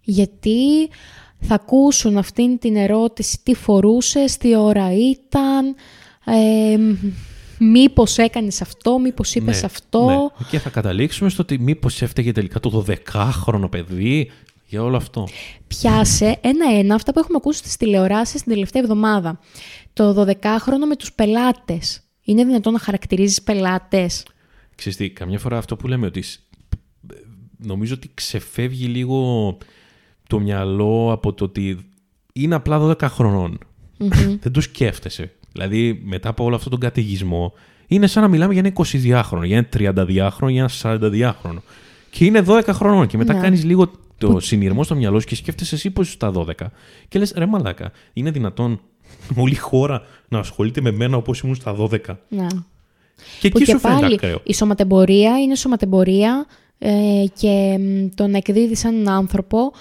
[0.00, 0.88] Γιατί
[1.40, 5.74] θα ακούσουν αυτήν την ερώτηση τι φορούσες, τι ώρα ήταν,
[6.24, 6.78] ε,
[7.58, 10.06] μήπως έκανες αυτό, μήπως είπες ναι, αυτό.
[10.06, 10.46] ναι.
[10.50, 14.30] Και θα καταλήξουμε στο ότι μήπως έφταιγε τελικά το 12χρονο παιδί
[14.72, 15.28] για όλο αυτό.
[15.66, 19.38] Πιάσε ένα-ένα αυτά που έχουμε ακούσει στις τηλεοράσεις την τελευταία εβδομάδα.
[19.92, 22.02] Το 12χρονο με τους πελάτες.
[22.24, 24.26] Είναι δυνατόν να χαρακτηρίζεις πελάτες;
[24.74, 26.40] Ξέρεις τι, καμιά φορά αυτό που λέμε ότι σ-
[27.56, 29.56] νομίζω ότι ξεφεύγει λίγο
[30.28, 31.78] το μυαλό από το ότι
[32.32, 33.58] είναι απλά 12 χρονών.
[34.40, 35.32] Δεν το σκέφτεσαι.
[35.52, 37.52] Δηλαδή, μετά από όλο αυτόν τον καταιγισμό,
[37.86, 38.72] είναι σαν να μιλάμε για ένα
[39.24, 41.58] 22χρονο, για ένα 32χρονο, για ένα 42χρονο.
[42.10, 43.06] Και είναι 12 χρονών.
[43.06, 43.40] Και μετά Ναι.
[43.40, 43.90] κάνεις λίγο
[44.26, 46.52] το συνειρμό στο μυαλό σου και σκέφτεσαι εσύ πώς είσαι στα 12.
[47.08, 48.80] Και λες, ρε μαλάκα, είναι δυνατόν
[49.42, 51.88] όλη η χώρα να ασχολείται με μένα όπως ήμουν στα 12.
[52.28, 52.46] Ναι.
[53.40, 54.40] Και Που εκεί και σου φαίνεται πάλι ακραίο.
[54.42, 56.46] η σωματεμπορία είναι σωματεμπορία
[56.78, 59.72] ε, και μ, τον εκδίδεις σαν έναν άνθρωπο.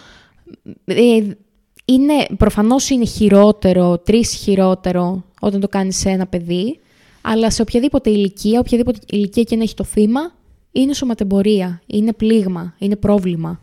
[0.85, 1.19] Ε,
[1.85, 6.79] είναι, προφανώς είναι χειρότερο, τρεις χειρότερο όταν το κάνεις σε ένα παιδί,
[7.21, 10.21] αλλά σε οποιαδήποτε ηλικία, οποιαδήποτε ηλικία και να έχει το θύμα,
[10.71, 13.59] είναι σωματεμπορία, είναι πλήγμα, είναι πρόβλημα.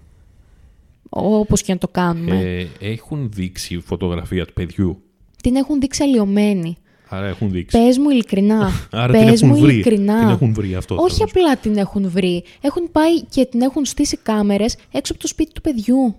[1.09, 2.41] Όπως και να το κάνουμε.
[2.41, 5.03] Ε, έχουν δείξει φωτογραφία του παιδιού;
[5.43, 6.77] Την έχουν δείξει αλλοιωμένη.
[7.09, 7.79] Άρα έχουν δείξει.
[7.79, 8.71] Πες μου ειλικρινά.
[8.91, 9.73] Άρα την Πες έχουν μου βρει.
[9.73, 10.19] ειλικρινά.
[10.19, 10.95] Την έχουν βρει αυτό.
[10.95, 12.45] Όχι θέλω να σου απλά την έχουν βρει.
[12.61, 16.15] Έχουν πάει και την έχουν στήσει κάμερες έξω από το σπίτι του παιδιού.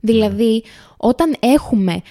[0.00, 0.64] Δηλαδή,
[0.96, 2.02] όταν έχουμε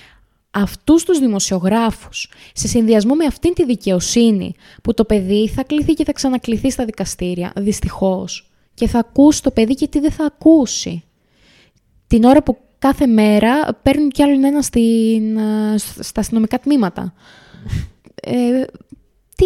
[0.51, 4.53] αυτούς τους δημοσιογράφους σε συνδυασμό με αυτήν τη δικαιοσύνη
[4.83, 8.49] που το παιδί θα κληθεί και θα ξανακληθεί στα δικαστήρια, δυστυχώς.
[8.73, 11.03] Και θα ακούσει το παιδί και τι δεν θα ακούσει.
[12.09, 17.13] Την ώρα που κάθε μέρα παίρνουν κι άλλον ένα στην, α, στα αστυνομικά τμήματα.
[18.15, 18.63] Ε,
[19.35, 19.45] τι,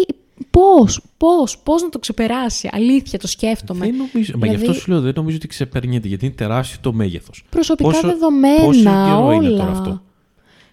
[0.50, 3.86] πώς, πώς, πώς να το ξεπεράσει; Αλήθεια, το σκέφτομαι.
[3.86, 6.78] Δεν νομίζω, μα γι' αυτό Δηλαδή- σου λέω δεν νομίζω ότι ξεπερνιέται, γιατί είναι τεράστιο
[6.82, 7.44] το μέγεθος.
[7.50, 9.34] Προσωπικά Πόσο- δεδομένα, πόσο καιρό όλα.
[9.34, 10.02] είναι τώρα αυτό;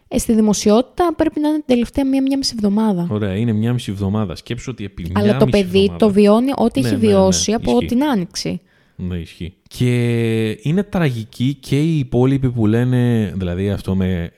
[0.07, 3.07] Ε, στη δημοσιότητα πρέπει να είναι την τελευταία μία-μία μισή εβδομάδα.
[3.09, 4.35] Ωραία, είναι μια μισή εβδομάδα.
[4.35, 7.01] Σκέψου ότι επί Αλλά μια το μισή παιδί εβδομάδα- το βιώνει ό,τι Ναι, έχει ναι,
[7.01, 7.85] ναι, βιώσει από ισχύει.
[7.85, 8.61] την άνοιξη.
[9.07, 9.53] Ναι, ισχύει.
[9.67, 14.31] Και είναι τραγική και οι υπόλοιποι που λένε, δηλαδή αυτό με,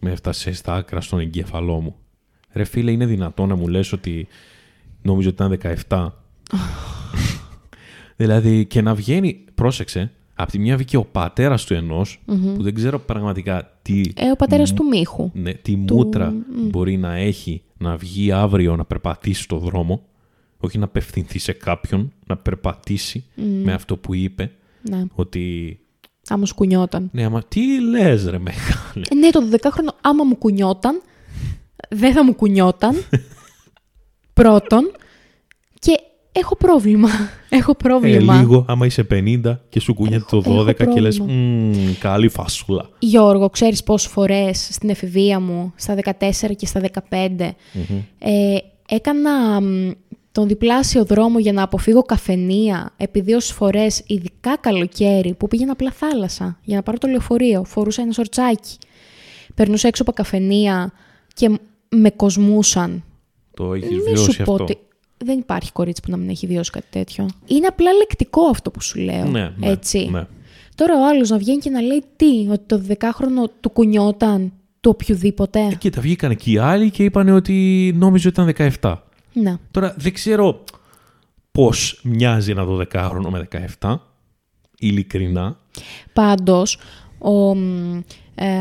[0.00, 1.94] με έφτασε στα άκρα στον εγκέφαλό μου.
[2.52, 4.26] Ρε φίλε, είναι δυνατό να μου λες ότι
[5.02, 6.08] νομίζω ότι ήταν 17.
[8.16, 12.74] δηλαδή και να βγαίνει, πρόσεξε, από τη μια βγήκε ο πατέρας του ενος που δεν
[12.74, 15.30] ξέρω πραγματικά τι, Ε, ο πατέρας του Μίχου.
[15.34, 16.34] ναι, τι μούτρα
[16.70, 20.02] μπορεί να έχει να βγει αύριο να περπατήσει στο δρόμο,
[20.58, 23.24] όχι να απευθυνθεί σε κάποιον, να περπατήσει
[23.64, 24.50] με αυτό που είπε,
[24.90, 25.78] Ναι, ότι
[26.28, 27.08] άμα σου κουνιόταν.
[27.12, 29.06] ναι, άμα τι λες ρε μεγάλε.
[29.10, 31.02] Ε, ναι, το 12χρονο άμα μου κουνιόταν,
[31.90, 32.94] δεν θα μου κουνιόταν.
[34.34, 34.92] Πρώτον.
[35.78, 35.92] Και
[36.32, 37.08] έχω πρόβλημα.
[37.50, 38.38] Έχω Ε, πρόβλημα.
[38.38, 41.40] λίγο, άμα είσαι 50 και σου κουνιέται το Έχω- έχω 12 και λες πρόβλημα.
[41.42, 42.88] «Μμμ, καλή φασούλα.
[42.98, 47.54] Γιώργο, ξέρεις πόσες φορές στην εφηβεία μου, στα 14 και στα 15,
[48.18, 48.56] ε,
[48.88, 49.90] έκανα μ,
[50.38, 55.90] τον διπλάσιο δρόμο για να αποφύγω καφενεία, επειδή όσες φορές, ειδικά καλοκαίρι, που πήγαινα απλά
[55.90, 58.76] θάλασσα για να πάρω το λεωφορείο, φορούσα ένα σορτσάκι.
[59.54, 60.92] Περνούσα έξω από καφενεία
[61.34, 61.54] και μ-
[61.88, 63.04] με κοσμούσαν.
[63.54, 64.62] Το έχεις Μη βιώσει σου πω αυτό.
[64.64, 64.78] ότι
[65.16, 67.28] δεν υπάρχει κορίτσι που να μην έχει βιώσει κάτι τέτοιο.
[67.46, 69.24] Είναι απλά λεκτικό αυτό που σου λέω.
[69.24, 70.08] Ναι, ναι, έτσι.
[70.12, 70.26] ναι.
[70.74, 74.90] Τώρα ο άλλος να βγαίνει και να λέει τι, ότι το 10χρονο του κουνιόταν του
[74.94, 75.60] οποιοδήποτε.
[75.60, 78.94] Ε, κοίτα, βγήκαν και οι άλλοι και είπαν ότι νόμιζε ότι ήταν 17.
[79.42, 79.56] Ναι.
[79.70, 80.64] Τώρα δεν ξέρω
[81.52, 83.48] πώς μοιάζει ένα 12χρονο με
[83.80, 83.94] 17,
[84.78, 85.56] ειλικρινά.
[86.12, 86.78] Πάντως,
[87.18, 88.00] ο, μ,
[88.34, 88.58] ε,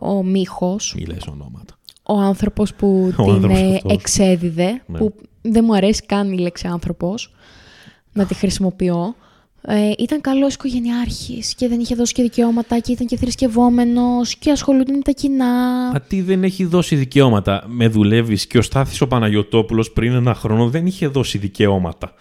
[0.00, 1.74] ο Μίχος, Μη λες ονόματα.
[2.02, 3.92] ο άνθρωπος που Ο την άνθρωπος ε, αυτός.
[3.92, 4.98] εξέδιδε, Ναι.
[4.98, 7.34] που δεν μου αρέσει καν η λέξη άνθρωπος,
[8.12, 9.14] να τη χρησιμοποιώ,
[9.66, 14.50] ε, ήταν καλός οικογενειάρχης και δεν είχε δώσει και δικαιώματα και ήταν και θρησκευόμενος και
[14.50, 15.46] ασχολούνται με τα κοινά.
[15.92, 20.34] Μα τι δεν έχει δώσει δικαιώματα; Με δουλεύεις και ο Στάθης ο Παναγιωτόπουλος πριν ένα
[20.34, 22.14] χρόνο δεν είχε δώσει δικαιώματα.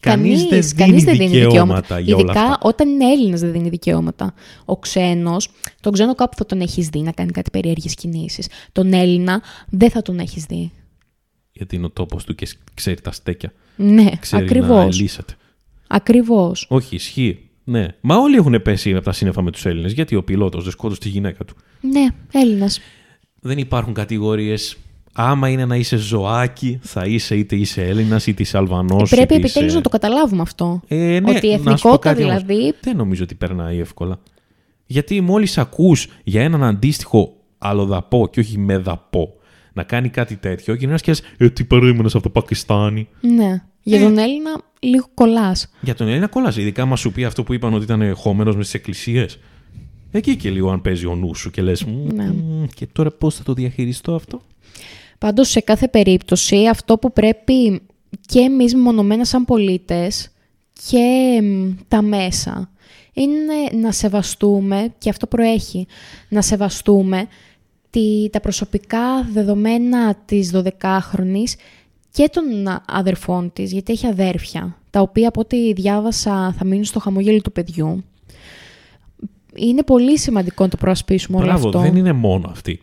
[0.00, 2.58] Κανείς, δεν δίνει κανείς δεν δίνει δικαιώματα για όλα Ειδικά αυτά.
[2.62, 4.34] όταν είναι Έλληνας δεν δίνει δικαιώματα.
[4.64, 8.48] Ο ξένος, τον ξένο κάπου θα τον έχεις δει να κάνει κάτι περίεργες κινήσεις.
[8.72, 10.70] Τον Έλληνα δεν θα τον έχεις δει.
[11.52, 13.52] Γιατί είναι ο τόπος του και ξέρει τα στέκια.
[13.76, 15.02] Ναι, Ξέρει ακριβώς.
[15.90, 16.22] Να ελίσσεται.
[16.26, 16.66] Ακριβώς.
[16.68, 17.38] Όχι, ισχύει.
[17.64, 17.86] Ναι.
[18.00, 19.92] Μα όλοι έχουν πέσει από τα σύννεφα με τους Έλληνες.
[19.92, 21.54] Γιατί ο πιλότος δεν σκότωσε τη γυναίκα του.
[21.80, 22.80] Ναι, Έλληνας.
[23.40, 24.76] Δεν υπάρχουν κατηγορίες.
[25.12, 29.10] Άμα είναι να είσαι ζωάκι, θα είσαι είτε είσαι Έλληνας, είτε είσαι Αλβανός.
[29.10, 29.76] Πρέπει είτε επιτέλους είσαι...
[29.76, 30.80] να το καταλάβουμε αυτό.
[30.88, 32.42] Ε, ναι, Ότι η να σου πω εθνικότητα κάτι όμως.
[32.44, 32.74] δηλαδή.
[32.80, 34.18] Δεν νομίζω ότι περνάει εύκολα.
[34.86, 39.34] Γιατί μόλις ακούς για έναν αντίστοιχο αλλοδαπό και όχι μεδαπό
[39.72, 43.08] να κάνει κάτι τέτοιο, γυρνάς και λες «Ε, τι περίμενες από το Πακιστάνι».
[43.20, 43.62] Ναι.
[43.82, 44.02] Για Ε.
[44.02, 45.70] τον Έλληνα λίγο κολλάς.
[45.80, 46.60] Για τον Έλληνα κόλλασε.
[46.60, 49.38] Ειδικά μα σου πει αυτό που είπαν ότι ήταν χωμένος μες στις εκκλησίες.
[50.10, 52.32] Εκεί και λίγο αν παίζει ο νους σου και λες «Μμμ, Ναι.
[52.74, 54.40] και τώρα πώς θα το διαχειριστώ αυτό».
[55.18, 57.80] Πάντως σε κάθε περίπτωση αυτό που πρέπει
[58.26, 60.30] και εμείς μονομένα σαν πολίτες
[60.88, 62.70] και μ, τα μέσα
[63.12, 65.86] είναι να σεβαστούμε, και αυτό προέχει,
[66.28, 67.26] να σεβαστούμε
[67.90, 71.52] τη, τα προσωπικά δεδομένα της 12χρονης
[72.12, 72.44] και των
[72.86, 77.52] αδερφών της, γιατί έχει αδέρφια, τα οποία από ό,τι διάβασα θα μείνουν στο χαμογέλο του
[77.52, 78.04] παιδιού.
[79.54, 81.80] Είναι πολύ σημαντικό να το προασπίσουμε όλο Μπράβο, αυτό.
[81.80, 82.80] δεν είναι μόνο αυτή.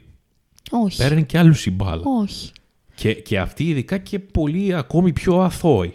[0.72, 0.98] Όχι.
[0.98, 2.04] Παίρνει και άλλους η μπάλα.
[2.22, 2.52] Όχι.
[2.96, 5.94] Και, και αυτή ειδικά και πολύ ακόμη πιο αθώοι.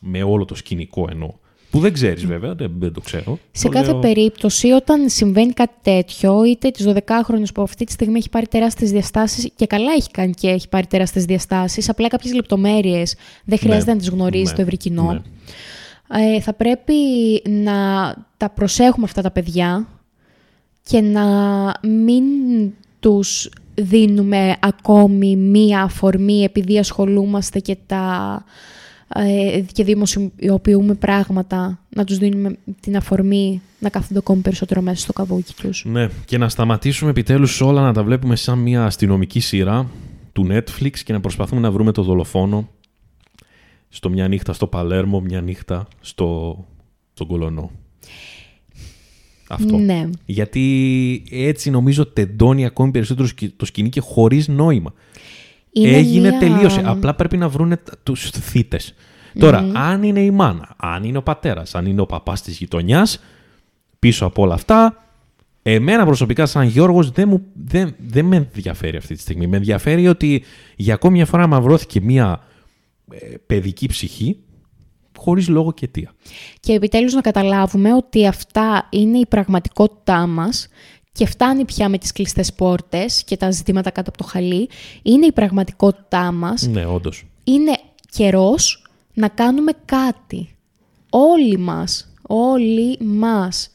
[0.00, 1.34] Με όλο το σκηνικό εννοώ.
[1.70, 3.38] Που δεν ξέρεις βέβαια, δεν, δεν το ξέρω.
[3.50, 7.92] Σε Το κάθε λέω- περίπτωση, όταν συμβαίνει κάτι τέτοιο, είτε της 12χρονη που αυτή τη
[7.92, 12.08] στιγμή έχει πάρει τεράστιες διαστάσεις, και καλά έχει κάνει και έχει πάρει τεράστιες διαστάσεις, απλά
[12.08, 13.92] κάποιες λεπτομέρειες δεν χρειάζεται Ναι.
[13.92, 14.54] να τις γνωρίζεις Ναι.
[14.56, 15.12] το ευρύ κοινό.
[15.12, 15.20] Ναι.
[16.36, 16.94] Ε, θα πρέπει
[17.48, 17.74] να
[18.36, 19.88] τα προσέχουμε αυτά τα παιδιά
[20.82, 21.24] και να
[21.88, 22.24] μην
[23.00, 28.44] τους δίνουμε ακόμη μία αφορμή επειδή ασχολούμαστε και, τα,
[29.20, 35.12] ε, και δημοσιοποιούμε πράγματα, να τους δίνουμε την αφορμή να κάθονται ακόμη περισσότερο μέσα στο
[35.12, 35.84] καβούκι τους.
[35.84, 39.90] Ναι, και να σταματήσουμε επιτέλους όλα να τα βλέπουμε σαν μια αστυνομική σειρά
[40.32, 42.68] του Netflix και να προσπαθούμε να βρούμε το δολοφόνο
[43.88, 46.56] στο μια νύχτα στο Παλέρμο, μια νύχτα στο,
[47.12, 47.70] στον Κολονό.
[49.48, 49.76] Αυτό.
[49.76, 50.08] Ναι.
[50.26, 54.92] Γιατί έτσι νομίζω τεντώνει ακόμη περισσότερο σκη- το σκηνή και χωρίς νόημα.
[55.72, 56.82] Είναι Έγινε, μία- τελείωσε.
[56.84, 58.94] Απλά πρέπει να βρούνε τα- τους θύτες.
[59.38, 63.20] Τώρα, αν είναι η μάνα, αν είναι ο πατέρας, αν είναι ο παπάς της γειτονιάς,
[63.98, 65.04] πίσω από όλα αυτά,
[65.62, 69.46] εμένα προσωπικά σαν Γιώργος δεν, μου, δεν, δεν με ενδιαφέρει αυτή τη στιγμή.
[69.46, 70.42] Με ενδιαφέρει ότι
[70.76, 72.42] για ακόμη μια φορά μαυρώθηκε μια
[73.12, 74.36] ε, παιδική ψυχή
[75.18, 76.12] χωρίς λόγο και αιτία.
[76.60, 80.68] Και επιτέλους να καταλάβουμε ότι αυτά είναι η πραγματικότητά μας
[81.18, 84.68] και φτάνει πια με τις κλειστές πόρτες και τα ζητήματα κάτω από το χαλί.
[85.02, 86.66] Είναι η πραγματικότητά μας.
[86.66, 87.26] Ναι, όντως.
[87.44, 87.78] Είναι
[88.10, 90.56] καιρός να κάνουμε κάτι.
[91.10, 93.70] Όλοι μας, όλοι μας.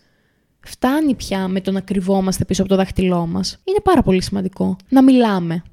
[0.59, 3.61] Φτάνει πια με το να κρυβόμαστε πίσω από το δάχτυλό μας.
[3.63, 5.63] Είναι πάρα πολύ σημαντικό να μιλάμε.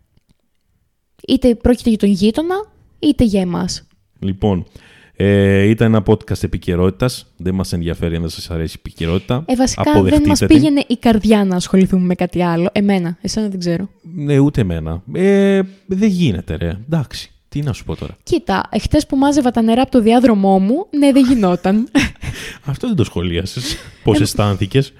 [1.28, 2.54] Είτε πρόκειται για τον γείτονα,
[2.98, 3.86] είτε για εμάς.
[4.18, 4.66] Λοιπόν,
[5.24, 7.26] ε, ήταν ένα podcast επικαιρότητας.
[7.36, 9.42] Δεν μας ενδιαφέρει αν δεν σας αρέσει η επικαιρότητα.
[9.46, 10.48] Ε, βασικά δεν Αποδεχτείτε μας την.
[10.48, 12.68] πήγαινε η καρδιά να ασχοληθούμε με κάτι άλλο.
[12.72, 13.88] Εμένα, εσένα δεν ξέρω.
[14.14, 15.02] Ναι, ούτε εμένα.
[15.12, 16.68] Ε, δεν γίνεται, ρε.
[16.86, 17.30] Εντάξει.
[17.48, 18.16] Τι να σου πω τώρα.
[18.22, 21.88] Κοίτα, εχθές που μάζευα τα νερά από το διάδρομό μου, ναι, δεν γινόταν.
[22.70, 23.76] Αυτό δεν το σχολίασες.
[24.04, 24.92] Πώς αισθάνθηκες;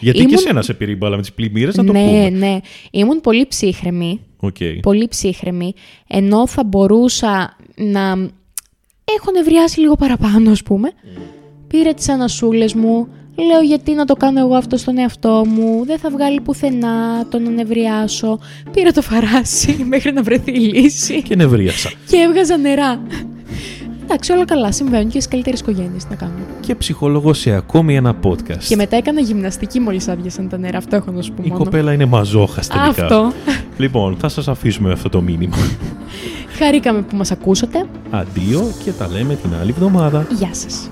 [0.00, 2.04] Γιατί και Ε, Ήμουν- εσένα σε πήρε η μπάλα με τις πλημμύρες, να το ναι,
[2.04, 2.28] πούμε.
[2.30, 2.58] ναι.
[2.90, 4.20] Ήμουν πολύ ψύχραιμη.
[4.36, 4.56] Οκ.
[4.82, 5.74] Πολύ ψύχραιμη.
[6.06, 8.28] Ενώ θα μπορούσα να
[9.04, 10.92] έχω νευριάσει λίγο παραπάνω, ας πούμε.
[11.66, 13.08] Πήρα τις ανασούλες μου.
[13.36, 17.38] Λέω γιατί να το κάνω εγώ αυτό στον εαυτό μου; Δεν θα βγάλει πουθενά το
[17.38, 18.38] να νευριάσω.
[18.70, 21.22] Πήρα το φαράσι μέχρι να βρεθεί η λύση.
[21.22, 21.90] Και νευρίασα.
[22.08, 23.00] και έβγαζα νερά.
[24.04, 24.72] Εντάξει, όλα καλά.
[24.72, 26.40] Συμβαίνουν και στις καλύτερες οικογένειες να κάνουν.
[26.60, 28.58] και ψυχολόγος σε ακόμη ένα podcast.
[28.68, 30.78] Και μετά έκανα γυμναστική μόλις άδειασαν τα νερά.
[30.78, 31.64] Αυτό έχω να σου πω Η μόνο.
[31.64, 33.02] κοπέλα είναι μαζόχα τελικά.
[33.04, 33.32] Αυτό.
[33.76, 35.56] Λοιπόν, θα σας αφήσουμε με αυτό το μήνυμα.
[36.58, 37.86] Χαρήκαμε που μας ακούσατε.
[38.10, 40.26] Αντίο και τα λέμε την άλλη εβδομάδα.
[40.30, 40.90] Γεια σας.